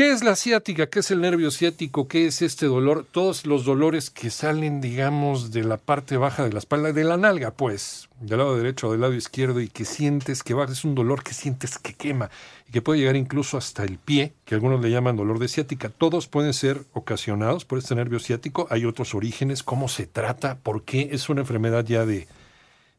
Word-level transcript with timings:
¿Qué 0.00 0.12
es 0.12 0.24
la 0.24 0.34
ciática? 0.34 0.86
¿Qué 0.86 1.00
es 1.00 1.10
el 1.10 1.20
nervio 1.20 1.50
ciático? 1.50 2.08
¿Qué 2.08 2.26
es 2.26 2.40
este 2.40 2.64
dolor? 2.64 3.04
Todos 3.12 3.44
los 3.44 3.66
dolores 3.66 4.08
que 4.08 4.30
salen, 4.30 4.80
digamos, 4.80 5.52
de 5.52 5.62
la 5.62 5.76
parte 5.76 6.16
baja 6.16 6.42
de 6.42 6.54
la 6.54 6.58
espalda, 6.58 6.94
de 6.94 7.04
la 7.04 7.18
nalga, 7.18 7.50
pues, 7.50 8.08
del 8.18 8.38
lado 8.38 8.56
derecho 8.56 8.88
o 8.88 8.92
del 8.92 9.02
lado 9.02 9.12
izquierdo, 9.12 9.60
y 9.60 9.68
que 9.68 9.84
sientes 9.84 10.42
que 10.42 10.54
baja, 10.54 10.72
es 10.72 10.86
un 10.86 10.94
dolor 10.94 11.22
que 11.22 11.34
sientes 11.34 11.76
que 11.76 11.92
quema 11.92 12.30
y 12.66 12.72
que 12.72 12.80
puede 12.80 13.00
llegar 13.00 13.14
incluso 13.14 13.58
hasta 13.58 13.84
el 13.84 13.98
pie, 13.98 14.32
que 14.46 14.54
algunos 14.54 14.80
le 14.80 14.90
llaman 14.90 15.16
dolor 15.16 15.38
de 15.38 15.48
ciática. 15.48 15.90
Todos 15.90 16.28
pueden 16.28 16.54
ser 16.54 16.80
ocasionados 16.94 17.66
por 17.66 17.76
este 17.76 17.94
nervio 17.94 18.20
ciático. 18.20 18.68
Hay 18.70 18.86
otros 18.86 19.14
orígenes, 19.14 19.62
cómo 19.62 19.86
se 19.88 20.06
trata, 20.06 20.56
por 20.62 20.82
qué 20.82 21.10
es 21.12 21.28
una 21.28 21.42
enfermedad 21.42 21.84
ya 21.84 22.06
de, 22.06 22.26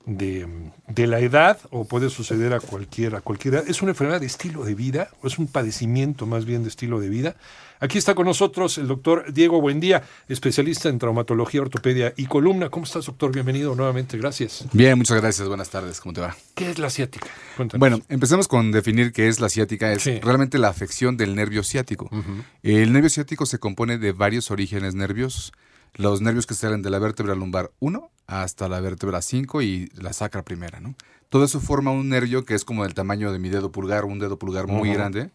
de, 0.06 0.48
de, 0.88 1.08
la 1.08 1.20
edad 1.20 1.60
o 1.70 1.86
puede 1.86 2.10
suceder 2.10 2.54
a 2.54 2.60
cualquier, 2.60 3.16
a 3.16 3.22
cualquier 3.22 3.56
edad. 3.56 3.64
Es 3.68 3.82
una 3.82 3.92
enfermedad 3.92 4.20
de 4.20 4.26
estilo 4.26 4.64
de 4.64 4.76
vida 4.76 5.10
o 5.22 5.28
es 5.28 5.38
un 5.40 5.48
padecimiento 5.48 6.26
más 6.26 6.46
bien 6.46 6.64
de 6.64 6.70
estilo 6.70 7.00
de 7.00 7.10
vida. 7.10 7.36
Aquí 7.82 7.98
está 7.98 8.14
con 8.14 8.28
nosotros 8.28 8.78
el 8.78 8.88
doctor 8.88 9.34
Diego 9.34 9.60
Buendía, 9.60 10.04
especialista 10.28 10.88
en 10.88 11.00
traumatología, 11.00 11.62
ortopedia 11.62 12.14
y 12.16 12.28
columna. 12.28 12.70
¿Cómo 12.70 12.86
estás, 12.86 13.08
doctor? 13.08 13.32
Bienvenido 13.32 13.74
nuevamente. 13.74 14.20
Gracias. 14.20 14.66
Bien, 14.72 14.96
muchas 14.96 15.20
gracias. 15.20 15.48
Buenas 15.48 15.72
tardes. 15.72 16.00
¿Cómo 16.00 16.14
te 16.14 16.22
va? 16.22 16.36
¿Qué 16.54 16.70
es 16.70 16.78
la 16.78 16.92
ciática? 16.92 17.28
Cuéntanos. 17.58 17.80
Bueno, 17.80 18.02
empecemos 18.08 18.48
con 18.48 18.72
definir 18.72 19.12
qué 19.12 19.28
es 19.28 19.40
la 19.40 19.50
ciática. 19.50 19.92
Es 19.92 20.04
sí. 20.04 20.20
realmente 20.20 20.60
la 20.60 20.68
afección 20.68 21.18
del 21.18 21.34
nervio 21.34 21.64
ciático. 21.64 22.08
Uh 22.12 22.18
-huh. 22.18 22.44
El 22.62 22.94
nervio 22.94 23.10
ciático 23.10 23.48
se 23.48 23.58
compone 23.58 23.98
de 23.98 24.12
varios 24.12 24.52
orígenes 24.52 24.94
nerviosos. 24.94 25.52
Los 25.96 26.22
nervios 26.22 26.46
que 26.46 26.54
salen 26.54 26.82
de 26.82 26.90
la 26.90 27.00
vértebra 27.00 27.36
lumbar 27.36 27.72
1 27.80 28.10
hasta 28.28 28.70
la 28.70 28.80
vértebra 28.80 29.22
5 29.22 29.62
y 29.62 29.90
la 29.96 30.14
sacra 30.14 30.44
primera, 30.44 30.80
¿no? 30.80 30.96
Todo 31.30 31.44
eso 31.44 31.60
forma 31.60 31.92
un 31.92 32.10
nervio 32.10 32.46
que 32.46 32.56
es 32.56 32.64
como 32.66 32.84
del 32.84 32.94
tamaño 32.94 33.32
de 33.32 33.40
mi 33.40 33.50
dedo 33.50 33.72
pulgar, 33.72 34.06
un 34.06 34.20
dedo 34.20 34.38
pulgar 34.38 34.68
muy 34.68 34.90
uh 34.90 34.92
-huh. 34.92 34.96
grande. 34.96 35.32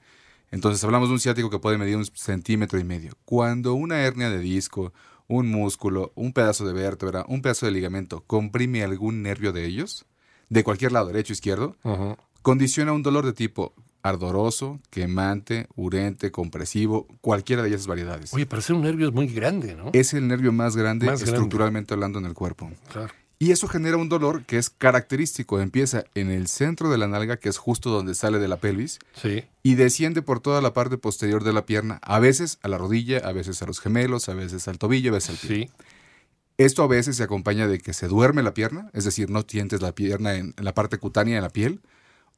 Entonces 0.51 0.83
hablamos 0.84 1.09
de 1.09 1.15
un 1.15 1.21
ciático 1.21 1.51
que 1.51 1.59
puede 1.59 1.79
medir 1.79 1.97
un 1.97 2.07
centímetro 2.07 2.79
y 2.79 2.84
medio. 2.84 3.12
Cuando 3.25 3.75
una 3.75 4.01
hernia 4.01 4.31
de 4.31 4.39
disco, 4.39 4.93
un 5.29 5.49
músculo, 5.51 6.12
un 6.15 6.33
pedazo 6.33 6.67
de 6.67 6.73
vértebra, 6.73 7.25
un 7.29 7.43
pedazo 7.43 7.67
de 7.67 7.73
ligamento 7.73 8.23
comprime 8.27 8.83
algún 8.84 9.23
nervio 9.23 9.53
de 9.53 9.67
ellos, 9.67 10.07
de 10.49 10.62
cualquier 10.65 10.93
lado, 10.93 11.09
derecho 11.09 11.33
o 11.33 11.34
izquierdo, 11.34 11.77
uh 11.83 11.91
-huh. 11.91 12.17
condiciona 12.43 12.93
un 12.93 13.03
dolor 13.03 13.27
de 13.27 13.33
tipo 13.33 13.75
ardoroso, 14.09 14.81
quemante, 14.91 15.67
urente, 15.77 16.31
compresivo, 16.31 17.07
cualquiera 17.21 17.62
de 17.62 17.71
esas 17.71 17.87
variedades. 17.87 18.33
Oye, 18.35 18.47
pero 18.47 18.62
ser 18.62 18.77
un 18.77 18.83
nervio 18.83 19.09
es 19.09 19.15
muy 19.15 19.27
grande, 19.27 19.75
¿no? 19.75 19.91
Es 19.93 20.15
el 20.15 20.27
nervio 20.29 20.53
más 20.53 20.77
grande 20.77 21.07
Más 21.07 21.21
grande. 21.21 21.33
estructuralmente 21.33 21.95
hablando 21.95 22.19
en 22.19 22.27
el 22.27 22.34
cuerpo. 22.34 22.71
Claro. 22.93 23.12
Y 23.39 23.51
eso 23.51 23.69
genera 23.69 23.99
un 23.99 24.09
dolor 24.09 24.45
que 24.47 24.57
es 24.57 24.71
característico. 24.71 25.61
Empieza 25.61 26.05
en 26.15 26.31
el 26.31 26.47
centro 26.49 26.89
de 26.91 26.97
la 26.97 27.07
nalga, 27.07 27.37
que 27.37 27.51
es 27.51 27.59
justo 27.59 27.91
donde 27.91 28.15
sale 28.15 28.39
de 28.39 28.49
la 28.49 28.57
pelvis, 28.57 28.99
Sí. 29.15 29.45
y 29.62 29.75
desciende 29.75 30.23
por 30.23 30.41
toda 30.41 30.62
la 30.62 30.73
parte 30.73 30.97
posterior 30.97 31.45
de 31.45 31.53
la 31.53 31.67
pierna, 31.67 31.99
a 32.03 32.19
veces 32.19 32.59
a 32.62 32.69
la 32.69 32.79
rodilla, 32.79 33.19
a 33.19 33.33
veces 33.33 33.61
a 33.61 33.67
los 33.67 33.79
gemelos, 33.81 34.31
a 34.31 34.34
veces 34.34 34.67
al 34.69 34.79
tobillo, 34.79 35.11
a 35.11 35.15
veces 35.17 35.31
al 35.43 35.49
pie. 35.49 35.67
Sí. 35.67 35.71
Esto 36.59 36.83
a 36.83 36.87
veces 36.87 37.17
se 37.17 37.23
acompaña 37.23 37.69
de 37.69 37.79
que 37.79 37.93
se 37.93 38.09
duerme 38.09 38.43
la 38.43 38.55
pierna, 38.55 38.89
es 38.95 39.05
decir, 39.05 39.29
no 39.29 39.45
sientes 39.47 39.83
la 39.83 39.93
pierna 39.93 40.37
en, 40.37 40.55
en 40.57 40.65
la 40.65 40.73
parte 40.73 40.97
cutánea, 40.97 41.37
en 41.37 41.43
la 41.43 41.51
piel, 41.51 41.81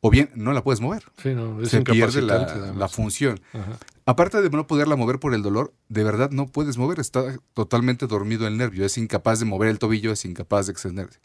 o 0.01 0.11
bien 0.11 0.31
no 0.35 0.53
la 0.53 0.63
puedes 0.63 0.81
mover. 0.81 1.05
Sí, 1.23 1.35
no, 1.35 1.61
es 1.61 1.71
se 1.71 1.83
pierde 1.83 2.23
la, 2.23 2.89
función. 2.89 3.41
Ajá. 3.53 3.79
Aparte 4.09 4.41
de 4.41 4.49
no 4.49 4.67
poderla 4.67 4.97
mover 4.97 5.19
por 5.19 5.35
el 5.35 5.43
dolor, 5.43 5.75
de 5.91 6.03
verdad 6.03 6.31
no 6.31 6.47
puedes 6.47 6.79
mover, 6.79 6.99
está 6.99 7.37
totalmente 7.53 8.07
dormido 8.07 8.47
el 8.47 8.57
nervio, 8.57 8.87
es 8.87 8.97
incapaz 8.97 9.39
de 9.39 9.45
mover 9.45 9.69
el 9.69 9.79
tobillo, 9.79 10.13
es 10.13 10.25
incapaz 10.25 10.67
de 10.67 10.73
extenderse. 10.73 11.21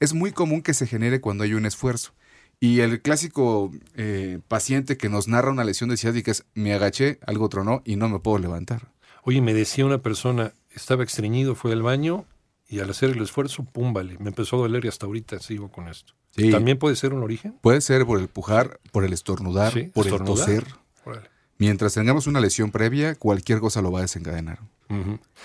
Es 0.00 0.14
muy 0.14 0.32
común 0.32 0.62
que 0.62 0.74
se 0.74 0.88
genere 0.88 1.20
cuando 1.20 1.44
hay 1.44 1.54
un 1.54 1.64
esfuerzo. 1.64 2.12
Y 2.58 2.80
el 2.80 3.02
clásico 3.02 3.70
eh, 3.94 4.40
paciente 4.48 4.96
que 4.96 5.08
nos 5.08 5.28
narra 5.28 5.52
una 5.52 5.62
lesión 5.62 5.90
de 5.90 5.96
ciática 5.96 6.32
es, 6.32 6.44
me 6.54 6.74
agaché, 6.74 7.20
algo 7.24 7.48
tronó 7.48 7.82
y 7.84 7.94
no 7.96 8.08
me 8.08 8.18
puedo 8.18 8.38
levantar. 8.38 8.90
Oye, 9.22 9.40
me 9.40 9.54
decía 9.54 9.86
una 9.86 9.98
persona, 9.98 10.54
estaba 10.74 11.04
estreñido, 11.04 11.54
fue 11.54 11.72
al 11.72 11.82
baño 11.82 12.24
y 12.68 12.80
al 12.80 12.90
hacer 12.90 13.10
el 13.10 13.22
esfuerzo, 13.22 13.64
pum, 13.64 13.92
vale, 13.92 14.16
me 14.18 14.30
empezó 14.30 14.56
a 14.56 14.60
doler 14.60 14.84
y 14.84 14.88
hasta 14.88 15.06
ahorita 15.06 15.38
sigo 15.38 15.70
con 15.70 15.86
esto. 15.86 16.14
Sí. 16.36 16.50
¿También 16.50 16.78
puede 16.78 16.96
ser 16.96 17.14
un 17.14 17.22
origen? 17.22 17.56
Puede 17.60 17.80
ser 17.80 18.04
por 18.06 18.18
el 18.20 18.28
pujar, 18.28 18.80
por 18.92 19.04
el 19.04 19.12
estornudar, 19.12 19.72
Sí, 19.72 19.82
por 19.94 20.06
estornudar. 20.06 20.48
el 20.50 20.60
toser. 20.62 20.74
Órale. 21.04 21.28
Mientras 21.58 21.94
tengamos 21.94 22.26
una 22.26 22.40
lesión 22.40 22.70
previa, 22.72 23.14
cualquier 23.14 23.60
cosa 23.60 23.80
lo 23.82 23.92
va 23.92 24.00
a 24.00 24.02
desencadenar. 24.02 24.58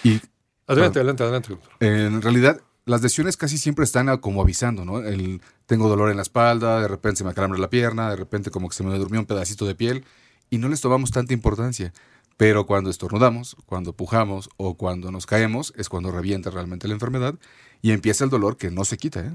Y 0.04 0.20
Adelante, 0.68 1.00
adelante, 1.00 1.24
adelante. 1.24 1.58
En 1.80 2.22
realidad, 2.22 2.62
las 2.86 3.02
lesiones 3.02 3.38
casi 3.38 3.58
siempre 3.58 3.86
están 3.86 4.16
como 4.18 4.42
avisando, 4.42 4.86
¿no? 4.86 5.00
El, 5.00 5.42
tengo 5.66 5.90
dolor 5.90 6.10
en 6.12 6.18
la 6.18 6.22
espalda, 6.24 6.82
de 6.82 6.88
repente 6.88 7.18
se 7.18 7.24
me 7.24 7.32
acalambra 7.32 7.60
la 7.60 7.70
pierna, 7.70 8.10
de 8.10 8.16
repente 8.16 8.52
como 8.52 8.70
que 8.70 8.76
se 8.76 8.84
me 8.84 8.96
durmió 8.98 9.20
un 9.20 9.26
pedacito 9.26 9.66
de 9.66 9.76
piel 9.76 10.06
y 10.50 10.58
no 10.58 10.70
les 10.70 10.82
tomamos 10.82 11.12
tanta 11.12 11.34
importancia. 11.34 11.94
Pero 12.38 12.66
cuando 12.66 12.90
estornudamos, 12.90 13.58
cuando 13.66 13.94
pujamos 13.94 14.50
o 14.58 14.76
cuando 14.76 15.12
nos 15.12 15.26
caemos 15.26 15.74
es 15.76 15.90
cuando 15.90 16.12
revienta 16.12 16.50
realmente 16.52 16.88
la 16.88 16.94
enfermedad 16.94 17.36
y 17.82 17.92
empieza 17.92 18.24
el 18.24 18.30
dolor 18.30 18.56
que 18.58 18.72
no 18.72 18.86
se 18.86 18.98
quita, 18.98 19.20
¿eh? 19.22 19.32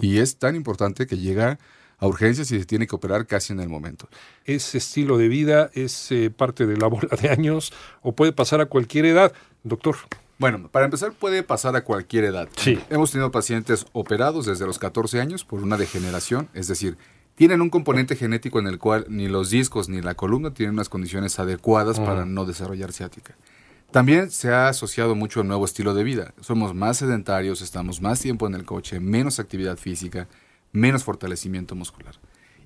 Y 0.00 0.18
es 0.18 0.36
tan 0.38 0.56
importante 0.56 1.06
que 1.06 1.18
llega 1.18 1.58
a 1.98 2.06
urgencias 2.06 2.50
y 2.50 2.58
se 2.58 2.64
tiene 2.64 2.86
que 2.86 2.96
operar 2.96 3.26
casi 3.26 3.52
en 3.52 3.60
el 3.60 3.68
momento. 3.68 4.08
¿Es 4.44 4.74
estilo 4.74 5.18
de 5.18 5.28
vida? 5.28 5.70
¿Es 5.74 6.10
eh, 6.12 6.30
parte 6.30 6.66
de 6.66 6.76
la 6.76 6.86
bola 6.88 7.08
de 7.20 7.28
años? 7.28 7.72
¿O 8.02 8.12
puede 8.12 8.32
pasar 8.32 8.60
a 8.60 8.66
cualquier 8.66 9.06
edad? 9.06 9.32
Doctor, 9.64 9.96
Bueno, 10.38 10.68
para 10.68 10.84
empezar 10.84 11.12
puede 11.12 11.42
pasar 11.42 11.74
a 11.74 11.82
cualquier 11.82 12.24
edad. 12.24 12.48
Sí. 12.56 12.78
Hemos 12.90 13.10
tenido 13.10 13.30
pacientes 13.32 13.86
operados 13.92 14.46
desde 14.46 14.66
los 14.66 14.78
14 14.78 15.20
años 15.20 15.44
por 15.44 15.62
una 15.62 15.76
degeneración, 15.76 16.48
es 16.54 16.68
decir, 16.68 16.96
tienen 17.34 17.60
un 17.60 17.70
componente 17.70 18.16
genético 18.16 18.58
en 18.58 18.66
el 18.66 18.78
cual 18.78 19.06
ni 19.08 19.28
los 19.28 19.50
discos 19.50 19.88
ni 19.88 20.00
la 20.00 20.14
columna 20.14 20.54
tienen 20.54 20.74
unas 20.74 20.88
condiciones 20.88 21.38
adecuadas 21.38 22.00
para 22.00 22.24
no 22.24 22.44
desarrollar 22.44 22.92
ciática. 22.92 23.36
También 23.90 24.30
se 24.30 24.52
ha 24.52 24.68
asociado 24.68 25.14
mucho 25.14 25.40
al 25.40 25.48
nuevo 25.48 25.64
estilo 25.64 25.94
de 25.94 26.04
vida. 26.04 26.34
Somos 26.40 26.74
más 26.74 26.98
sedentarios, 26.98 27.62
estamos 27.62 28.02
más 28.02 28.20
tiempo 28.20 28.46
en 28.46 28.54
el 28.54 28.64
coche, 28.64 29.00
menos 29.00 29.38
actividad 29.38 29.78
física, 29.78 30.28
menos 30.72 31.04
fortalecimiento 31.04 31.74
muscular. 31.74 32.16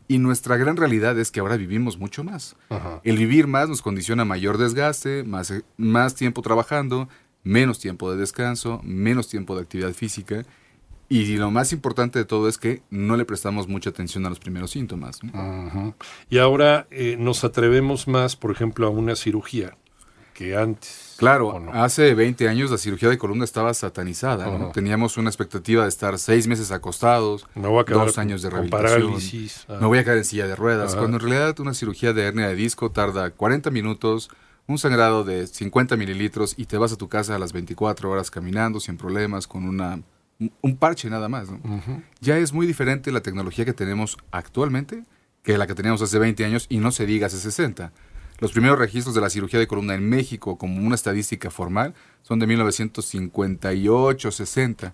Y 0.08 0.18
nuestra 0.18 0.56
gran 0.56 0.76
realidad 0.76 1.16
es 1.18 1.30
que 1.30 1.38
ahora 1.38 1.56
vivimos 1.56 1.96
mucho 1.96 2.24
más. 2.24 2.56
Ajá. 2.70 3.00
El 3.04 3.18
vivir 3.18 3.46
más 3.46 3.68
nos 3.68 3.82
condiciona 3.82 4.24
mayor 4.24 4.58
desgaste, 4.58 5.22
más, 5.22 5.52
más 5.76 6.16
tiempo 6.16 6.42
trabajando, 6.42 7.08
menos 7.44 7.78
tiempo 7.78 8.10
de 8.10 8.18
descanso, 8.18 8.80
menos 8.82 9.28
tiempo 9.28 9.54
de 9.54 9.62
actividad 9.62 9.92
física. 9.92 10.44
Y 11.08 11.36
lo 11.36 11.52
más 11.52 11.72
importante 11.72 12.18
de 12.18 12.24
todo 12.24 12.48
es 12.48 12.58
que 12.58 12.82
no 12.90 13.16
le 13.16 13.24
prestamos 13.24 13.68
mucha 13.68 13.90
atención 13.90 14.26
a 14.26 14.28
los 14.28 14.40
primeros 14.40 14.72
síntomas. 14.72 15.22
¿no? 15.22 15.38
Ajá. 15.38 15.94
Y 16.28 16.38
ahora 16.38 16.88
eh, 16.90 17.16
nos 17.16 17.44
atrevemos 17.44 18.08
más, 18.08 18.34
por 18.34 18.50
ejemplo, 18.50 18.88
a 18.88 18.90
una 18.90 19.14
cirugía 19.14 19.76
que 20.32 20.56
antes. 20.56 21.14
Claro, 21.18 21.48
¿o 21.48 21.60
no? 21.60 21.72
hace 21.72 22.14
20 22.14 22.48
años 22.48 22.70
la 22.70 22.78
cirugía 22.78 23.08
de 23.08 23.18
columna 23.18 23.44
estaba 23.44 23.72
satanizada. 23.74 24.46
¿no? 24.46 24.70
Teníamos 24.72 25.16
una 25.16 25.30
expectativa 25.30 25.84
de 25.84 25.88
estar 25.88 26.18
seis 26.18 26.46
meses 26.48 26.72
acostados, 26.72 27.46
quedar 27.54 28.06
dos 28.06 28.18
años 28.18 28.42
de 28.42 28.50
rehabilitación. 28.50 29.02
parálisis. 29.02 29.64
Ah. 29.68 29.78
Voy 29.82 29.98
a 29.98 30.04
quedar 30.04 30.18
en 30.18 30.24
silla 30.24 30.46
de 30.46 30.56
ruedas. 30.56 30.94
Cuando 30.96 31.18
en 31.18 31.22
realidad 31.22 31.58
una 31.60 31.74
cirugía 31.74 32.12
de 32.12 32.22
hernia 32.24 32.48
de 32.48 32.54
disco 32.56 32.90
tarda 32.90 33.30
40 33.30 33.70
minutos, 33.70 34.30
un 34.66 34.78
sangrado 34.78 35.22
de 35.24 35.46
50 35.46 35.96
mililitros 35.96 36.54
y 36.56 36.66
te 36.66 36.76
vas 36.78 36.92
a 36.92 36.96
tu 36.96 37.08
casa 37.08 37.36
a 37.36 37.38
las 37.38 37.52
24 37.52 38.10
horas 38.10 38.30
caminando 38.30 38.80
sin 38.80 38.96
problemas, 38.96 39.46
con 39.46 39.64
una, 39.68 40.00
un- 40.62 40.76
parche 40.76 41.08
nada 41.10 41.28
más. 41.28 41.50
¿no? 41.50 41.60
Ya 42.20 42.38
es 42.38 42.52
muy 42.52 42.66
diferente 42.66 43.12
la 43.12 43.20
tecnología 43.20 43.64
que 43.64 43.72
tenemos 43.74 44.16
actualmente 44.30 45.04
que 45.42 45.58
la 45.58 45.66
que 45.66 45.74
teníamos 45.74 46.00
hace 46.02 46.18
20 46.20 46.44
años 46.44 46.66
y 46.68 46.78
no 46.78 46.92
se 46.92 47.04
diga 47.06 47.26
hace 47.26 47.36
60. 47.38 47.92
Los 48.42 48.52
primeros 48.52 48.78
registros 48.78 49.14
de 49.14 49.20
la 49.22 49.30
cirugía 49.30 49.58
de 49.60 49.66
columna 49.66 49.94
en 49.94 50.06
México 50.08 50.58
como 50.58 50.84
una 50.84 50.94
estadística 50.96 51.50
formal 51.50 51.94
son 52.22 52.38
de 52.40 52.46
1958-60 52.48 54.92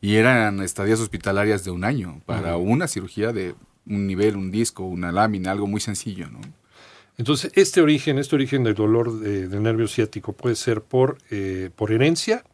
y 0.00 0.16
eran 0.16 0.60
estadías 0.60 1.00
hospitalarias 1.00 1.64
de 1.64 1.70
un 1.70 1.84
año 1.84 2.20
para 2.26 2.56
una 2.56 2.88
cirugía 2.88 3.32
de 3.32 3.54
un 3.86 4.06
nivel, 4.06 4.36
un 4.36 4.50
disco, 4.50 4.84
una 4.84 5.12
lámina, 5.12 5.50
algo 5.50 5.66
muy 5.66 5.80
sencillo. 5.80 6.28
¿no? 6.30 6.40
Entonces, 7.18 7.52
este 7.54 7.80
origen, 7.82 8.18
este 8.18 8.34
origen 8.36 8.64
del 8.64 8.74
dolor 8.74 9.18
de- 9.20 9.48
del 9.48 9.62
nervio 9.62 9.88
ciático 9.88 10.32
puede 10.32 10.56
ser 10.56 10.82
por, 10.82 11.18
eh, 11.30 11.70
por 11.74 11.92
herencia 11.92 12.44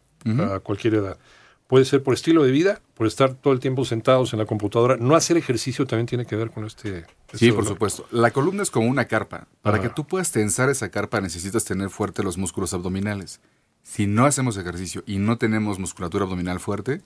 a 0.55 0.59
cualquier 0.61 0.95
edad. 0.95 1.19
Puede 1.67 1.85
ser 1.85 2.03
por 2.03 2.15
estilo 2.15 2.45
de 2.45 2.53
vida, 2.53 2.81
por 2.95 3.07
estar 3.09 3.35
todo 3.35 3.53
el 3.53 3.59
tiempo 3.61 3.85
sentados 3.85 4.33
en 4.33 4.39
la 4.39 4.47
computadora. 4.47 4.97
No 4.99 5.17
hacer 5.17 5.37
ejercicio 5.37 5.85
también 5.87 6.07
tiene 6.07 6.25
que 6.25 6.37
ver 6.37 6.51
con 6.53 6.65
este. 6.65 6.99
este 7.01 7.39
Sí, 7.39 7.51
por 7.51 7.65
supuesto. 7.67 8.07
La 8.13 8.31
columna 8.31 8.63
es 8.63 8.71
como 8.71 8.89
una 8.89 9.07
carpa. 9.07 9.49
Para 9.63 9.79
Ah. 9.79 9.83
que 9.83 9.89
tú 9.89 10.07
puedas 10.07 10.31
tensar 10.31 10.69
esa 10.71 10.91
carpa 10.91 11.21
necesitas 11.21 11.65
tener 11.65 11.91
fuerte 11.91 12.23
los 12.23 12.39
músculos 12.39 12.73
abdominales. 12.73 13.41
Si 13.83 14.07
no 14.07 14.27
hacemos 14.27 14.57
ejercicio 14.57 15.03
y 15.07 15.19
no 15.19 15.39
tenemos 15.39 15.79
musculatura 15.81 16.25
abdominal 16.25 16.61
fuerte, 16.61 17.03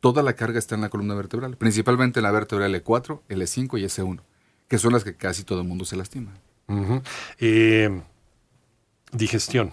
toda 0.00 0.22
la 0.22 0.34
carga 0.34 0.58
está 0.58 0.74
en 0.74 0.80
la 0.82 0.88
columna 0.90 1.14
vertebral, 1.14 1.56
principalmente 1.56 2.20
en 2.20 2.24
la 2.24 2.32
vértebra 2.32 2.66
L4, 2.68 3.22
L5 3.28 3.78
y 3.80 3.84
S1, 3.84 4.20
que 4.68 4.78
son 4.78 4.92
las 4.92 5.04
que 5.04 5.14
casi 5.14 5.44
todo 5.44 5.60
el 5.62 5.68
mundo 5.68 5.84
se 5.86 5.96
lastima. 5.96 6.32
Eh, 7.38 8.02
Digestión. 9.12 9.72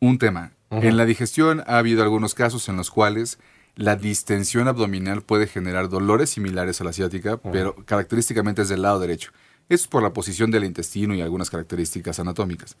Un 0.00 0.18
tema. 0.18 0.52
En 0.82 0.96
la 0.96 1.04
digestión 1.04 1.62
ha 1.66 1.78
habido 1.78 2.02
algunos 2.02 2.34
casos 2.34 2.68
en 2.68 2.76
los 2.76 2.90
cuales 2.90 3.38
la 3.76 3.96
distensión 3.96 4.68
abdominal 4.68 5.22
puede 5.22 5.46
generar 5.46 5.88
dolores 5.88 6.30
similares 6.30 6.80
a 6.80 6.84
la 6.84 6.92
ciática, 6.92 7.38
pero 7.38 7.74
característicamente 7.84 8.62
es 8.62 8.68
del 8.68 8.82
lado 8.82 9.00
derecho. 9.00 9.32
Eso 9.68 9.84
es 9.84 9.88
por 9.88 10.02
la 10.02 10.12
posición 10.12 10.50
del 10.50 10.64
intestino 10.64 11.14
y 11.14 11.22
algunas 11.22 11.50
características 11.50 12.20
anatómicas. 12.20 12.76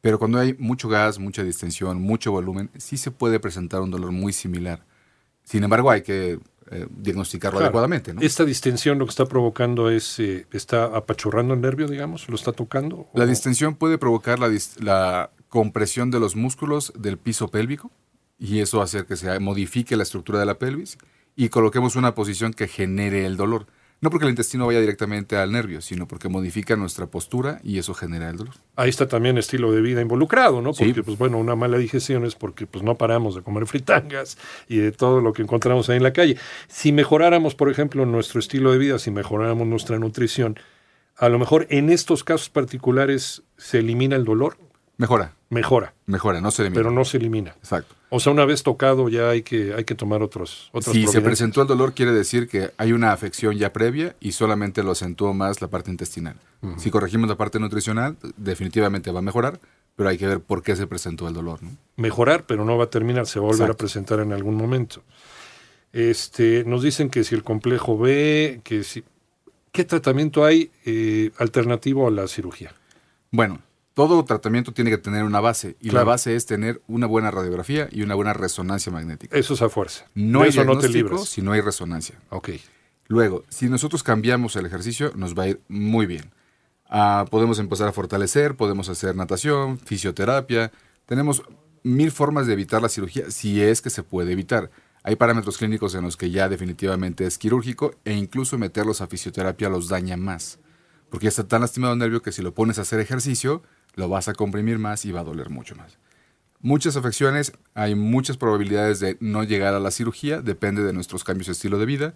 Pero 0.00 0.18
cuando 0.18 0.38
hay 0.38 0.54
mucho 0.58 0.88
gas, 0.88 1.18
mucha 1.18 1.42
distensión, 1.42 2.00
mucho 2.00 2.30
volumen, 2.30 2.70
sí 2.78 2.96
se 2.96 3.10
puede 3.10 3.40
presentar 3.40 3.80
un 3.80 3.90
dolor 3.90 4.12
muy 4.12 4.32
similar. 4.32 4.84
Sin 5.42 5.64
embargo, 5.64 5.90
hay 5.90 6.02
que 6.02 6.38
eh, 6.70 6.86
diagnosticarlo 6.90 7.58
adecuadamente. 7.58 8.14
Esta 8.20 8.44
distensión 8.44 8.98
lo 8.98 9.06
que 9.06 9.10
está 9.10 9.26
provocando 9.26 9.90
es, 9.90 10.20
eh, 10.20 10.46
está 10.52 10.84
apachurrando 10.84 11.54
el 11.54 11.60
nervio, 11.60 11.88
digamos, 11.88 12.28
lo 12.28 12.36
está 12.36 12.52
tocando. 12.52 13.08
La 13.14 13.26
distensión 13.26 13.74
puede 13.74 13.98
provocar 13.98 14.38
la, 14.38 14.50
la 14.78 15.30
compresión 15.48 16.10
de 16.10 16.20
los 16.20 16.36
músculos 16.36 16.92
del 16.96 17.18
piso 17.18 17.48
pélvico 17.48 17.90
y 18.38 18.60
eso 18.60 18.80
hace 18.82 19.04
que 19.04 19.16
se 19.16 19.38
modifique 19.40 19.96
la 19.96 20.02
estructura 20.02 20.38
de 20.38 20.46
la 20.46 20.58
pelvis 20.58 20.98
y 21.34 21.48
coloquemos 21.48 21.96
una 21.96 22.14
posición 22.14 22.52
que 22.52 22.68
genere 22.68 23.24
el 23.24 23.36
dolor. 23.36 23.66
No 24.00 24.10
porque 24.10 24.26
el 24.26 24.30
intestino 24.30 24.66
vaya 24.66 24.80
directamente 24.80 25.36
al 25.36 25.50
nervio, 25.50 25.80
sino 25.80 26.06
porque 26.06 26.28
modifica 26.28 26.76
nuestra 26.76 27.06
postura 27.06 27.60
y 27.64 27.78
eso 27.78 27.94
genera 27.94 28.30
el 28.30 28.36
dolor. 28.36 28.54
Ahí 28.76 28.90
está 28.90 29.08
también 29.08 29.38
estilo 29.38 29.72
de 29.72 29.80
vida 29.80 30.00
involucrado, 30.00 30.62
¿no? 30.62 30.72
Porque, 30.72 31.02
pues 31.02 31.18
bueno, 31.18 31.36
una 31.38 31.56
mala 31.56 31.78
digestión 31.78 32.24
es 32.24 32.36
porque 32.36 32.68
pues 32.68 32.84
no 32.84 32.94
paramos 32.94 33.34
de 33.34 33.42
comer 33.42 33.66
fritangas 33.66 34.38
y 34.68 34.76
de 34.76 34.92
todo 34.92 35.20
lo 35.20 35.32
que 35.32 35.42
encontramos 35.42 35.88
ahí 35.88 35.96
en 35.96 36.04
la 36.04 36.12
calle. 36.12 36.36
Si 36.68 36.92
mejoráramos, 36.92 37.56
por 37.56 37.70
ejemplo, 37.70 38.06
nuestro 38.06 38.38
estilo 38.38 38.70
de 38.70 38.78
vida, 38.78 39.00
si 39.00 39.10
mejoráramos 39.10 39.66
nuestra 39.66 39.98
nutrición, 39.98 40.60
a 41.16 41.28
lo 41.28 41.40
mejor 41.40 41.66
en 41.68 41.90
estos 41.90 42.22
casos 42.22 42.50
particulares 42.50 43.42
se 43.56 43.80
elimina 43.80 44.14
el 44.14 44.24
dolor. 44.24 44.58
Mejora. 44.98 45.32
Mejora. 45.48 45.94
Mejora, 46.06 46.40
no 46.40 46.50
se 46.50 46.62
elimina. 46.62 46.80
Pero 46.80 46.90
no 46.90 47.04
se 47.04 47.16
elimina. 47.16 47.52
Exacto. 47.52 47.94
O 48.10 48.20
sea, 48.20 48.32
una 48.32 48.44
vez 48.44 48.62
tocado 48.64 49.08
ya 49.08 49.30
hay 49.30 49.42
que, 49.42 49.72
hay 49.74 49.84
que 49.84 49.94
tomar 49.94 50.22
otros, 50.22 50.70
otros 50.72 50.94
Si 50.94 51.06
se 51.06 51.20
presentó 51.20 51.62
el 51.62 51.68
dolor, 51.68 51.94
quiere 51.94 52.12
decir 52.12 52.48
que 52.48 52.72
hay 52.76 52.92
una 52.92 53.12
afección 53.12 53.56
ya 53.56 53.72
previa 53.72 54.16
y 54.18 54.32
solamente 54.32 54.82
lo 54.82 54.90
acentuó 54.90 55.32
más 55.34 55.62
la 55.62 55.68
parte 55.68 55.90
intestinal. 55.90 56.36
Si 56.76 56.90
corregimos 56.90 57.28
la 57.28 57.36
parte 57.36 57.60
nutricional, 57.60 58.16
definitivamente 58.36 59.12
va 59.12 59.20
a 59.20 59.22
mejorar, 59.22 59.60
pero 59.94 60.08
hay 60.08 60.18
que 60.18 60.26
ver 60.26 60.40
por 60.40 60.62
qué 60.62 60.74
se 60.74 60.88
presentó 60.88 61.28
el 61.28 61.34
dolor. 61.34 61.60
Mejorar, 61.96 62.44
pero 62.46 62.64
no 62.64 62.76
va 62.76 62.84
a 62.84 62.90
terminar, 62.90 63.26
se 63.26 63.38
va 63.38 63.46
a 63.46 63.50
volver 63.50 63.70
a 63.70 63.74
presentar 63.74 64.18
en 64.18 64.32
algún 64.32 64.56
momento. 64.56 65.02
Este, 65.92 66.64
nos 66.64 66.82
dicen 66.82 67.08
que 67.08 67.22
si 67.22 67.34
el 67.34 67.44
complejo 67.44 67.96
B, 67.96 68.60
que 68.64 68.82
si... 68.82 69.04
¿Qué 69.70 69.84
tratamiento 69.84 70.44
hay 70.44 70.72
eh, 70.84 71.30
alternativo 71.38 72.08
a 72.08 72.10
la 72.10 72.26
cirugía? 72.26 72.74
Bueno, 73.30 73.60
todo 73.98 74.24
tratamiento 74.24 74.72
tiene 74.72 74.92
que 74.92 74.98
tener 74.98 75.24
una 75.24 75.40
base 75.40 75.76
y 75.80 75.90
la 75.90 76.04
base 76.04 76.36
es 76.36 76.46
tener 76.46 76.80
una 76.86 77.08
buena 77.08 77.32
radiografía 77.32 77.88
y 77.90 78.02
una 78.02 78.14
buena 78.14 78.32
resonancia 78.32 78.92
magnética. 78.92 79.36
Eso 79.36 79.54
es 79.54 79.62
a 79.62 79.68
fuerza. 79.68 80.04
No 80.14 80.42
hay 80.42 80.50
eso 80.50 80.62
no 80.62 80.78
te 80.78 80.88
libras. 80.88 81.24
si 81.24 81.42
no 81.42 81.50
hay 81.50 81.60
resonancia. 81.60 82.14
Ok. 82.30 82.50
Luego, 83.08 83.42
si 83.48 83.68
nosotros 83.68 84.04
cambiamos 84.04 84.54
el 84.54 84.66
ejercicio, 84.66 85.10
nos 85.16 85.36
va 85.36 85.42
a 85.42 85.48
ir 85.48 85.60
muy 85.66 86.06
bien. 86.06 86.30
Ah, 86.88 87.24
podemos 87.28 87.58
empezar 87.58 87.88
a 87.88 87.92
fortalecer, 87.92 88.54
podemos 88.54 88.88
hacer 88.88 89.16
natación, 89.16 89.80
fisioterapia. 89.80 90.70
Tenemos 91.04 91.42
mil 91.82 92.12
formas 92.12 92.46
de 92.46 92.52
evitar 92.52 92.80
la 92.80 92.88
cirugía 92.88 93.32
si 93.32 93.60
es 93.60 93.82
que 93.82 93.90
se 93.90 94.04
puede 94.04 94.30
evitar. 94.30 94.70
Hay 95.02 95.16
parámetros 95.16 95.58
clínicos 95.58 95.96
en 95.96 96.04
los 96.04 96.16
que 96.16 96.30
ya 96.30 96.48
definitivamente 96.48 97.26
es 97.26 97.36
quirúrgico 97.36 97.96
e 98.04 98.12
incluso 98.12 98.58
meterlos 98.58 99.00
a 99.00 99.08
fisioterapia 99.08 99.68
los 99.68 99.88
daña 99.88 100.16
más. 100.16 100.60
Porque 101.10 101.24
ya 101.24 101.30
está 101.30 101.48
tan 101.48 101.62
lastimado 101.62 101.94
el 101.94 101.98
nervio 101.98 102.22
que 102.22 102.30
si 102.30 102.42
lo 102.42 102.54
pones 102.54 102.78
a 102.78 102.82
hacer 102.82 103.00
ejercicio, 103.00 103.64
lo 103.98 104.08
vas 104.08 104.28
a 104.28 104.34
comprimir 104.34 104.78
más 104.78 105.04
y 105.04 105.12
va 105.12 105.20
a 105.20 105.24
doler 105.24 105.50
mucho 105.50 105.74
más. 105.74 105.98
Muchas 106.60 106.96
afecciones, 106.96 107.52
hay 107.74 107.94
muchas 107.94 108.36
probabilidades 108.36 109.00
de 109.00 109.16
no 109.20 109.44
llegar 109.44 109.74
a 109.74 109.80
la 109.80 109.90
cirugía, 109.90 110.40
depende 110.40 110.82
de 110.82 110.92
nuestros 110.92 111.22
cambios 111.22 111.46
de 111.46 111.52
estilo 111.52 111.78
de 111.78 111.86
vida, 111.86 112.14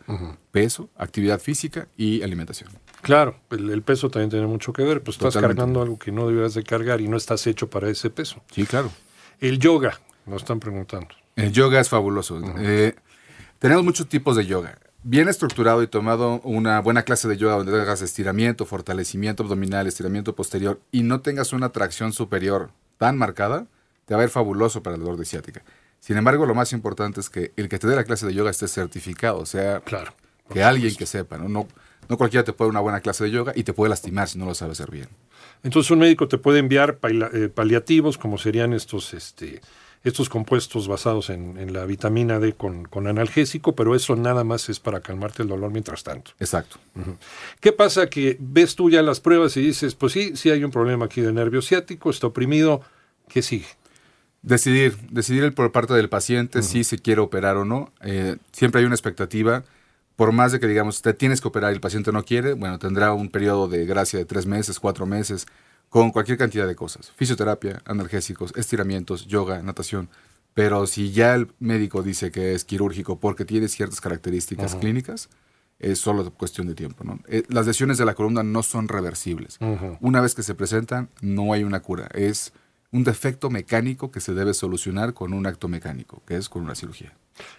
peso, 0.51 0.91
actividad 0.97 1.41
física 1.41 1.89
y 1.97 2.23
alimentación. 2.23 2.71
Claro, 3.03 3.37
el, 3.51 3.83
peso 3.83 4.11
también 4.11 4.31
tiene 4.31 4.47
mucho 4.47 4.73
que 4.73 4.83
ver, 4.83 5.03
pues 5.03 5.17
estás 5.17 5.37
cargando 5.37 5.83
algo 5.83 5.99
que 5.99 6.11
no 6.11 6.27
deberías 6.27 6.55
de 6.55 6.63
cargar 6.63 7.01
y 7.01 7.09
no 7.09 7.17
estás 7.17 7.47
hecho 7.47 7.69
para 7.69 7.89
ese 7.89 8.11
peso. 8.11 8.43
Sí, 8.53 8.65
claro. 8.65 8.91
El 9.41 9.59
yoga, 9.59 10.01
nos 10.27 10.43
están 10.43 10.61
preguntando. 10.61 11.09
El 11.35 11.53
yoga 11.53 11.81
es 11.81 11.89
fabuloso. 11.89 12.41
Eh, 12.59 12.95
tenemos 13.59 13.85
muchos 13.85 14.09
tipos 14.09 14.37
de 14.37 14.47
yoga 14.47 14.79
bien 15.05 15.29
estructurado 15.29 15.83
y 15.83 15.87
tomado 15.87 16.41
una 16.45 16.81
buena 16.81 17.03
clase 17.03 17.29
de 17.29 17.37
yoga 17.37 17.57
donde 17.57 17.81
hagas 17.81 18.03
estiramiento, 18.03 18.67
fortalecimiento 18.67 19.43
abdominal, 19.43 19.87
estiramiento 19.87 20.35
posterior 20.35 20.81
y 20.91 21.03
no 21.03 21.21
tengas 21.21 21.53
una 21.53 21.71
tracción 21.71 22.13
superior 22.13 22.71
tan 22.99 23.19
marcada, 23.19 23.67
te 24.05 24.15
va 24.15 24.21
a 24.21 24.25
ir 24.25 24.31
fabuloso 24.31 24.83
para 24.83 24.97
el 24.97 25.03
dolor 25.03 25.19
de 25.19 25.25
ciática. 25.25 25.63
Sin 25.99 26.17
embargo, 26.17 26.47
lo 26.47 26.55
más 26.55 26.73
importante 26.73 27.21
es 27.21 27.31
que 27.31 27.53
el 27.57 27.69
que 27.69 27.79
te 27.79 27.87
dé 27.87 27.97
la 27.97 28.05
clase 28.05 28.27
de 28.27 28.35
yoga 28.35 28.51
esté 28.51 28.69
certificado, 28.69 29.39
o 29.39 29.47
sea, 29.47 29.81
claro, 29.81 30.13
que 30.53 30.63
alguien 30.63 30.95
que 30.95 31.07
sepa, 31.07 31.39
¿no? 31.39 31.49
¿no? 31.49 31.69
No 32.09 32.17
cualquiera 32.17 32.45
te 32.45 32.53
puede 32.53 32.69
dar 32.69 32.73
una 32.73 32.81
buena 32.81 33.01
clase 33.01 33.25
de 33.25 33.31
yoga 33.31 33.53
y 33.55 33.63
te 33.63 33.73
puede 33.73 33.91
lastimar 33.91 34.29
si 34.29 34.39
no 34.39 34.45
lo 34.45 34.55
sabe 34.55 34.73
hacer 34.73 34.91
bien. 34.91 35.09
Entonces 35.63 35.91
un 35.91 36.01
médico 36.01 36.27
te 36.27 36.39
puede 36.39 36.59
enviar 36.59 36.99
eh, 37.03 37.49
paliativos, 37.49 38.19
como 38.19 38.39
serían 38.39 38.73
estos 38.73 39.15
este, 39.15 39.61
estos 40.05 40.29
compuestos 40.29 40.89
basados 40.89 41.31
en, 41.31 41.73
la 41.73 41.85
vitamina 41.85 42.41
D 42.41 42.55
con, 42.55 43.07
analgésico, 43.07 43.75
pero 43.75 43.95
eso 43.95 44.17
nada 44.17 44.43
más 44.43 44.69
es 44.69 44.81
para 44.81 45.01
calmarte 45.01 45.43
el 45.43 45.49
dolor 45.49 45.71
mientras 45.71 46.03
tanto. 46.03 46.33
Exacto. 46.41 46.79
¿Qué 47.61 47.73
pasa? 47.73 48.09
Que 48.09 48.37
ves 48.41 48.75
tú 48.75 48.91
ya 48.91 49.03
las 49.03 49.21
pruebas 49.21 49.57
y 49.57 49.63
dices, 49.63 49.95
pues 49.95 50.13
sí, 50.13 50.37
sí 50.37 50.51
hay 50.51 50.65
un 50.65 50.71
problema 50.71 51.05
aquí 51.05 51.21
de 51.21 51.33
nervio 51.33 51.63
ciático, 51.63 52.11
está 52.11 52.27
oprimido, 52.27 52.83
¿qué 53.29 53.43
sigue? 53.43 53.67
Decidir, 54.43 54.97
decidir 55.11 55.55
por 55.55 55.71
parte 55.71 55.95
del 55.95 56.09
paciente 56.09 56.63
si 56.65 56.83
se 56.83 56.99
quiere 56.99 57.21
operar 57.21 57.57
o 57.57 57.65
no. 57.65 57.93
Eh, 58.03 58.37
siempre 58.51 58.81
hay 58.81 58.87
una 58.87 58.97
expectativa. 58.97 59.63
Por 60.17 60.33
más 60.33 60.51
de 60.51 60.59
que 60.59 60.67
digamos, 60.67 61.01
te 61.01 61.15
tienes 61.15 61.41
que 61.41 61.49
operar 61.49 61.73
y 61.73 61.75
el 61.75 61.81
paciente 61.81 62.13
no 62.13 62.25
quiere, 62.25 62.53
bueno, 62.55 62.79
tendrá 62.79 63.13
un 63.13 63.31
periodo 63.31 63.69
de 63.69 63.87
gracia 63.87 64.19
de 64.19 64.25
tres 64.25 64.47
meses, 64.47 64.79
cuatro 64.81 65.07
meses, 65.07 65.47
con 65.93 66.11
cualquier 66.11 66.39
cantidad 66.39 66.67
de 66.67 66.75
cosas. 66.75 67.13
Fisioterapia, 67.17 67.83
analgésicos, 67.85 68.55
estiramientos, 68.57 69.27
yoga, 69.27 69.63
natación. 69.63 70.09
Pero 70.55 70.87
si 70.87 71.13
ya 71.13 71.35
el 71.35 71.53
médico 71.59 72.03
dice 72.03 72.31
que 72.31 72.55
es 72.55 72.65
quirúrgico 72.65 73.21
porque 73.21 73.45
tiene 73.45 73.69
ciertas 73.69 74.01
características 74.01 74.75
clínicas, 74.77 75.29
es 75.79 75.99
solo 75.99 76.33
cuestión 76.33 76.67
de 76.67 76.75
tiempo. 76.75 77.05
¿no? 77.05 77.19
Eh, 77.29 77.43
las 77.49 77.67
lesiones 77.67 77.99
de 77.99 78.07
la 78.07 78.15
columna 78.15 78.43
no 78.43 78.63
son 78.63 78.89
reversibles. 78.89 79.59
Una 80.01 80.23
vez 80.23 80.35
que 80.35 80.43
se 80.43 80.55
presentan, 80.55 81.11
no 81.21 81.53
hay 81.53 81.63
una 81.63 81.81
cura. 81.81 82.09
Es 82.15 82.55
un 82.93 83.05
defecto 83.05 83.51
mecánico 83.51 84.11
que 84.11 84.21
se 84.21 84.35
debe 84.35 84.55
solucionar 84.55 85.15
con 85.15 85.33
un 85.33 85.47
acto 85.47 85.67
mecánico, 85.67 86.23
que 86.27 86.37
es 86.37 86.49
con 86.49 86.63
una 86.63 86.75
cirugía. 86.75 87.15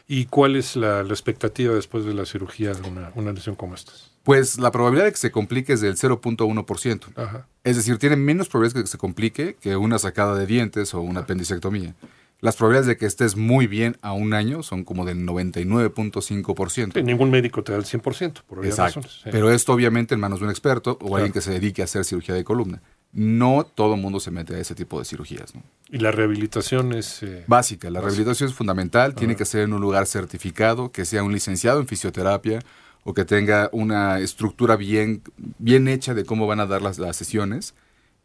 ¿Y 0.08 0.26
cuál 0.26 0.56
es 0.56 0.76
la, 0.76 1.02
expectativa 1.02 1.74
después 1.74 2.06
de 2.06 2.14
la 2.14 2.26
cirugía 2.26 2.74
de 2.74 2.88
una, 2.88 3.12
una 3.16 3.34
lesión 3.34 3.56
como 3.56 3.74
esta? 3.74 3.92
Pues 4.24 4.58
la 4.58 4.72
probabilidad 4.72 5.06
de 5.06 5.12
que 5.12 5.18
se 5.18 5.32
complique 5.32 5.74
es 5.74 5.82
del 5.82 5.98
0.1%. 5.98 7.46
Es 7.64 7.76
decir, 7.76 7.98
tiene 7.98 8.16
menos 8.16 8.48
probabilidades 8.48 8.76
de 8.76 8.84
que 8.84 8.92
se 8.92 8.98
complique 8.98 9.56
que 9.60 9.76
una 9.76 10.00
sacada 10.00 10.36
de 10.36 10.46
dientes 10.46 10.94
o 10.94 11.02
una 11.02 11.22
apendicectomía. 11.22 11.96
Las 12.40 12.56
probabilidades 12.58 12.88
de 12.88 12.98
que 12.98 13.06
estés 13.06 13.36
muy 13.38 13.68
bien 13.68 13.98
a 14.02 14.12
un 14.14 14.34
año 14.34 14.64
son 14.64 14.84
como 14.84 15.06
del 15.06 15.26
99.5%. 15.26 17.04
ningún 17.04 17.32
médico 17.32 17.64
te 17.64 17.72
da 17.72 17.78
el 17.78 17.86
100%, 17.86 18.44
por 18.44 18.66
Exacto. 18.66 19.02
Pero 19.32 19.50
esto 19.50 19.74
obviamente 19.74 20.14
en 20.14 20.20
manos 20.20 20.40
de 20.40 20.46
un 20.46 20.52
experto 20.52 20.98
o 21.02 21.16
alguien 21.16 21.32
que 21.34 21.42
se 21.42 21.52
dedique 21.52 21.82
a 21.82 21.86
hacer 21.86 22.04
cirugía 22.06 22.36
de 22.36 22.44
columna. 22.44 22.82
No 23.14 23.66
todo 23.76 23.96
el 23.96 24.02
mundo 24.02 24.20
se 24.20 24.32
mete 24.32 24.56
a 24.56 24.60
ese 24.60 24.74
tipo 24.74 25.00
de 25.00 25.06
cirugías. 25.06 25.54
Y 25.90 26.00
la 26.00 26.12
rehabilitación 26.12 26.94
es... 26.94 27.22
Eh, 27.22 27.44
básica. 27.48 27.90
La 27.92 28.02
rehabilitación 28.02 28.50
es 28.50 28.56
fundamental. 28.56 29.14
Tiene 29.14 29.36
que 29.36 29.46
ser 29.46 29.62
en 29.62 29.74
un 29.74 29.82
lugar 29.82 30.08
certificado, 30.08 30.92
que 30.92 31.06
sea 31.06 31.24
un 31.24 31.32
licenciado 31.32 31.80
en 31.80 31.88
fisioterapia 31.88 32.60
o 33.04 33.14
que 33.14 33.26
tenga 33.26 33.70
una 33.72 34.20
estructura 34.20 34.76
bien, 34.76 35.22
bien 35.60 35.88
hecha 35.88 36.14
de 36.14 36.26
cómo 36.26 36.48
van 36.48 36.60
a 36.60 36.66
dar 36.66 36.82
las, 36.82 36.98
las 36.98 37.16
sesiones 37.16 37.76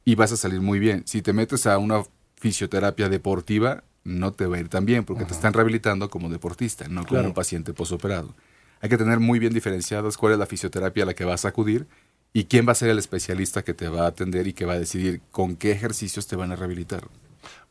y 0.05 0.15
vas 0.15 0.33
a 0.33 0.37
salir 0.37 0.63
muy 0.63 0.79
bien. 0.79 1.03
Si 1.07 1.21
te 1.21 1.35
metes 1.35 1.67
a 1.67 1.77
una 1.77 2.03
fisioterapia 2.37 3.09
deportiva, 3.09 3.85
no 4.05 4.33
te 4.33 4.47
va 4.47 4.57
a 4.57 4.61
ir 4.61 4.69
tan 4.69 4.87
bien 4.87 5.05
porque 5.05 5.25
te 5.25 5.35
están 5.35 5.53
rehabilitando 5.53 6.09
como 6.09 6.31
deportista, 6.31 6.89
no 6.89 7.05
como 7.05 7.21
un 7.21 7.35
paciente 7.35 7.75
posoperado. 7.75 8.35
Hay 8.81 8.89
que 8.89 8.97
tener 8.97 9.21
muy 9.21 9.39
bien 9.39 9.53
diferenciadas 9.53 10.17
cuál 10.17 10.33
es 10.33 10.39
la 10.39 10.47
fisioterapia 10.47 11.03
a 11.03 11.07
la 11.07 11.15
que 11.15 11.25
vas 11.25 11.45
a 11.45 11.49
acudir 11.49 11.87
y 12.33 12.45
quién 12.45 12.67
va 12.67 12.73
a 12.73 12.77
ser 12.77 12.91
el 12.91 12.99
especialista 12.99 13.63
que 13.63 13.75
te 13.75 13.89
va 13.89 14.05
a 14.05 14.09
atender 14.09 14.47
y 14.47 14.53
que 14.53 14.67
va 14.67 14.75
a 14.75 14.79
decidir 14.79 15.21
con 15.31 15.57
qué 15.57 15.73
ejercicios 15.73 16.27
te 16.27 16.37
van 16.37 16.53
a 16.53 16.57
rehabilitar. 16.57 17.05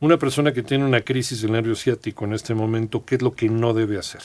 Una 0.00 0.18
persona 0.18 0.52
que 0.52 0.62
tiene 0.62 0.84
una 0.84 1.02
crisis 1.02 1.42
del 1.42 1.52
nervio 1.52 1.74
ciático 1.74 2.24
en 2.24 2.32
este 2.32 2.54
momento, 2.54 3.04
¿qué 3.04 3.16
es 3.16 3.22
lo 3.22 3.34
que 3.34 3.48
no 3.48 3.74
debe 3.74 3.98
hacer? 3.98 4.22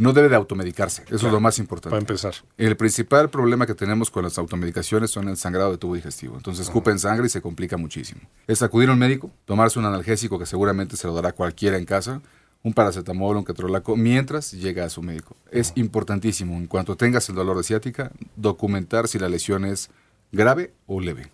no 0.00 0.14
debe 0.14 0.30
de 0.30 0.36
automedicarse. 0.36 1.02
Eso 1.10 1.26
es 1.26 1.32
lo 1.32 1.40
más 1.40 1.58
importante. 1.58 1.90
Para 1.90 2.00
empezar. 2.00 2.34
El 2.56 2.74
principal 2.74 3.28
problema 3.28 3.66
que 3.66 3.74
tenemos 3.74 4.10
con 4.10 4.24
las 4.24 4.38
automedicaciones 4.38 5.10
son 5.10 5.28
el 5.28 5.36
sangrado 5.36 5.72
de 5.72 5.76
tubo 5.76 5.94
digestivo. 5.94 6.38
Entonces 6.38 6.66
escupen 6.66 6.98
sangre 6.98 7.26
y 7.26 7.28
se 7.28 7.42
complica 7.42 7.76
muchísimo. 7.76 8.22
Es 8.46 8.62
acudir 8.62 8.88
a 8.88 8.92
un 8.94 8.98
médico, 8.98 9.30
tomarse 9.44 9.78
un 9.78 9.84
analgésico 9.84 10.38
que 10.38 10.46
seguramente 10.46 10.96
se 10.96 11.06
lo 11.06 11.12
dará 11.12 11.32
cualquiera 11.32 11.76
en 11.76 11.84
casa, 11.84 12.22
un 12.62 12.72
paracetamol, 12.72 13.36
un 13.36 13.44
ketorolaco, 13.44 13.96
mientras 13.96 14.52
llega 14.52 14.84
a 14.84 14.90
su 14.90 15.02
médico. 15.02 15.36
Es 15.50 15.72
importantísimo, 15.76 16.56
en 16.56 16.66
cuanto 16.66 16.96
tengas 16.96 17.28
el 17.28 17.34
dolor 17.34 17.56
de 17.56 17.64
ciática, 17.64 18.12
documentar 18.36 19.08
si 19.08 19.18
la 19.18 19.28
lesión 19.28 19.64
es 19.64 19.90
grave 20.32 20.72
o 20.86 21.00
leve. 21.00 21.30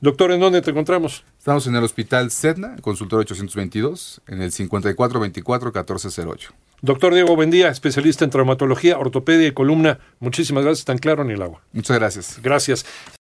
Doctor, 0.00 0.32
¿en 0.32 0.40
dónde 0.40 0.62
te 0.62 0.70
encontramos? 0.70 1.24
Estamos 1.38 1.66
en 1.66 1.76
el 1.76 1.84
Hospital 1.84 2.30
Sedna, 2.30 2.76
consultorio 2.80 3.20
822, 3.22 4.22
en 4.26 4.42
el 4.42 4.50
5424-1408. 4.52 6.48
Doctor 6.82 7.12
Diego 7.12 7.36
Bendía, 7.36 7.68
especialista 7.68 8.24
en 8.24 8.30
traumatología, 8.30 8.98
ortopedia 8.98 9.46
y 9.46 9.52
columna. 9.52 9.98
Muchísimas 10.18 10.64
gracias, 10.64 10.86
tan 10.86 10.96
claro 10.98 11.24
ni 11.24 11.34
el 11.34 11.42
agua. 11.42 11.60
Muchas 11.72 11.98
gracias. 11.98 12.40
Gracias. 12.42 12.86